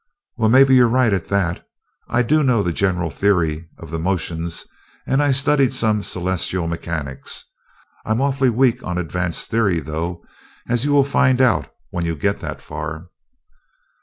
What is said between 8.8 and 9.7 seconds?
on advanced